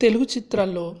[0.00, 0.96] తెలుగు చిత్రాల్లో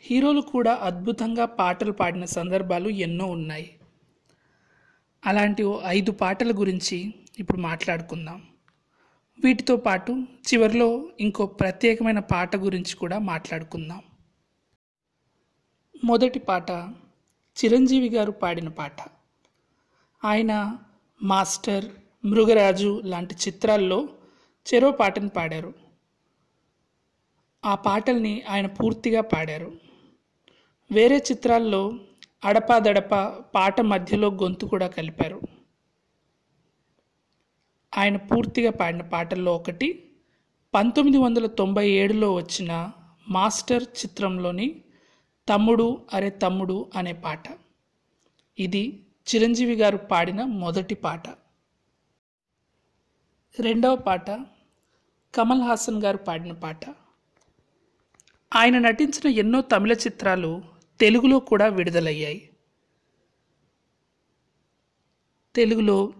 [0.00, 3.78] హీరోలు కూడా అద్భుతంగా పాటలు పాడిన సందర్భాలు ఎన్నో ఉన్నాయి.
[5.26, 8.42] అలాంటి ఓ ఐదు పాటల గురించి ఇప్పుడు మాట్లాడుకుందాం.
[9.44, 14.02] వీటితో పాటు చివరిలో ఇంకో ప్రత్యేకమైన పాట గురించి కూడా మాట్లాడుకుందాం.
[16.04, 16.70] మొదటి పాట
[17.64, 18.96] చిరంజీవి గారు పాడిన పాట.
[20.24, 20.78] ఆయన
[21.22, 21.84] మాస్టర్
[22.24, 24.08] మృగరాజు లాంటి చిత్రాల్లో
[24.74, 25.87] చెరో పాటను పాడారు.
[27.64, 29.80] ఆ పాటల్ని ఆయన పూర్తిగా పాడారు.
[30.92, 31.98] వేరే చిత్రాల్లో
[32.44, 33.14] అడపాదడప
[33.54, 35.40] పాట మధ్యలో గొంతు కూడా కలిపారు.
[37.98, 40.12] ఆయన పూర్తిగా పాడిన పాటల్లో ఒకటి
[40.74, 42.90] పంతొమ్మిది వందల తొంభై ఏడులో వచ్చిన
[43.28, 44.82] మాస్టర్ చిత్రంలోని
[45.48, 47.42] తమ్ముడు అరే తమ్ముడు అనే పాట.
[48.58, 51.28] ఇది చిరంజీవి గారు పాడిన మొదటి పాట.
[53.60, 54.30] రెండవ పాట
[55.34, 57.07] కమల్ హాసన్ గారు పాడిన పాట.
[58.54, 60.62] ఆయన నటించిన ఎన్నో తమిళ చిత్రాలు
[61.00, 62.50] తెలుగులో కూడా విడుదలయ్యాయి.
[65.56, 66.12] తెలుగులో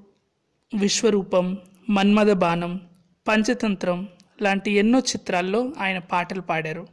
[0.79, 1.59] విశ్వరూపం
[1.91, 2.81] మన్మథ బాణం
[3.29, 4.09] పంచతంత్రం
[4.43, 6.89] లాంటి ఎన్నో చిత్రాల్లో ఆయన పాటలు పాడారు.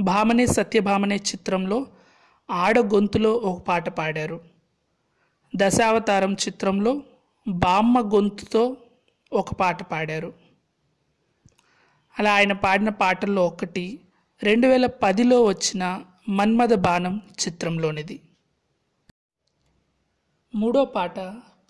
[0.00, 1.86] భామనే సత్యభామనే చిత్రంలో
[2.50, 4.40] ఆడ గొంతులో ఒక పాట పాడారు.
[5.56, 7.02] దశావతారం చిత్రంలో
[7.48, 8.76] బామ్మ గొంతుతో
[9.32, 10.41] ఒక పాట పాడారు.
[12.18, 14.00] అలా ఆయన పాడిన పాటల్లో ఒకటి
[14.42, 18.20] రెండు వేల పదిలో వచ్చిన మన్మథ బాణం చిత్రంలోనిది.
[20.54, 21.20] మూడో పాట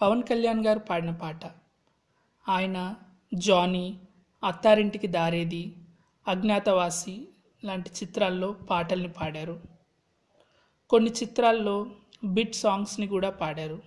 [0.00, 1.40] పవన్ కళ్యాణ్ గారు పాడిన పాట.
[2.48, 2.94] ఆయన
[3.34, 3.98] జానీ
[4.44, 5.76] అత్తారింటికి దారేది
[6.28, 7.28] అజ్ఞాతవాసి
[7.64, 9.60] లాంటి చిత్రాల్లో పాటల్ని పాడారు.
[10.90, 11.86] కొన్ని చిత్రాల్లో
[12.24, 13.82] బిట్ సాంగ్స్ని కూడా పాడారు.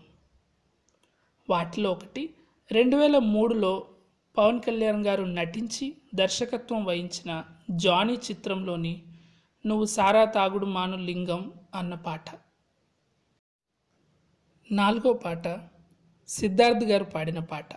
[1.50, 2.34] వాటిలో ఒకటి
[2.72, 3.88] రెండు వేల మూడులో
[4.38, 9.04] పవన్ కళ్యాణ్ గారు నటించి దర్శకత్వం వహించిన జానీ చిత్రంలోని
[9.66, 12.26] నువ్వు సారా తాగుడు మాను లింగం అన్న పాట.
[14.72, 15.48] నాలుగో పాట
[16.28, 17.74] సిద్ధార్థ్ గారు పాడిన పాట.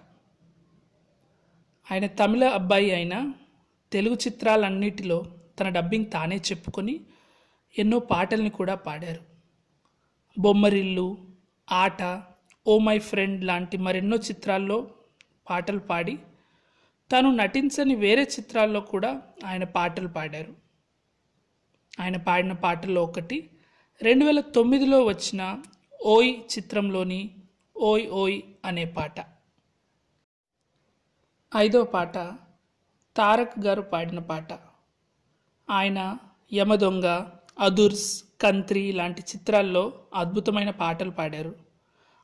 [1.93, 3.33] ఆయన తమిళ అబ్బాయి అయిన
[3.93, 5.25] తెలుగు చిత్రాలన్నిటిలో
[5.61, 7.01] తన డబ్బింగ్ తానే చెప్పుకొని
[7.79, 9.23] ఎన్నో పాటల్ని కూడా పాడారు.
[10.39, 11.19] బొమ్మరిల్లు
[11.73, 12.23] ఆట
[12.67, 14.91] ఓ మై ఫ్రెండ్ లాంటి మరెన్నో చిత్రాల్లో
[15.51, 16.19] పాటలు పాడి
[17.13, 20.55] తను నటించని వేరే చిత్రాల్లో కూడా ఆయన పాటలు పాడారు.
[22.01, 23.51] ఆయన పాడిన పాటల్లో ఒకటి
[24.03, 25.63] రెండు వేల తొమ్మిదిలో వచ్చిన
[26.05, 27.31] ఓయ్ చిత్రంలోని
[27.77, 29.15] ఓయ్ ఓయ్ అనే పాట.
[31.57, 32.15] ఐదో పాట
[33.17, 34.49] తారక్ గారు పాడిన పాట.
[35.71, 36.19] ఆయన
[36.53, 37.27] యమదొంగ
[37.59, 41.55] అదుర్స్ కంత్రి లాంటి చిత్రాల్లో అద్భుతమైన పాటలు పాడారు.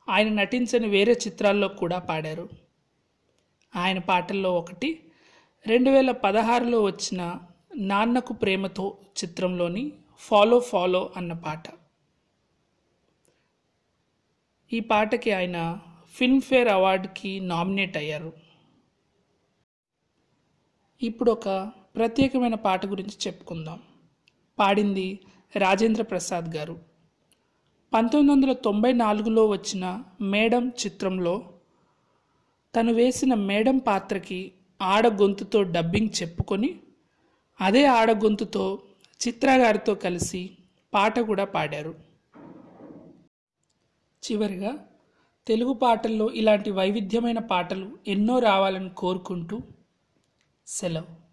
[0.09, 2.64] ఆయన నటించని వేరే చిత్రాల్లో కూడా పాడారు.
[3.75, 5.11] ఆయన పాటల్లో ఒకటి
[5.67, 7.39] రెండు వేల పదహారులో వచ్చిన
[7.75, 11.63] నాన్నకు ప్రేమతో చిత్రంలోని ఫాలో ఫాలో అన్న పాట.
[14.73, 15.79] ఈ పాటకి ఆయన
[16.13, 18.33] ఫిల్మ్ఫేర్ అవార్డుకి నామినేట్ అయ్యారు.
[21.03, 23.79] ఇప్పుడు ఒక ప్రత్యేకమైన పాట గురించి చెప్పుకుందాం.
[24.59, 25.19] పాడింది
[25.55, 26.79] రాజేంద్ర ప్రసాద్ గారు.
[27.93, 31.54] పంతొమ్మిది వందల తొంభై నాలుగులో వచ్చిన మేడం చిత్రంలో
[32.75, 36.69] తను వేసిన మేడం పాత్రకి ఆడగొంతుతో డబ్బింగ్ చెప్పుకొని
[37.61, 38.79] అదే ఆడగొంతుతో
[39.21, 40.41] చిత్రగారితో కలిసి
[40.93, 41.93] పాట కూడా పాడారు.
[44.23, 44.71] చివరిగా
[45.47, 49.61] తెలుగు పాటల్లో ఇలాంటి వైవిధ్యమైన పాటలు ఎన్నో రావాలని కోరుకుంటూ
[50.67, 51.24] సెలవు.